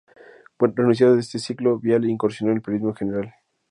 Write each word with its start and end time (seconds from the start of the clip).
Renunciado 0.57 1.13
de 1.13 1.19
este 1.21 1.37
ciclo, 1.37 1.77
Viale 1.77 2.09
incursionó 2.09 2.49
en 2.51 2.57
el 2.57 2.63
periodismo 2.63 2.95
general. 2.95 3.35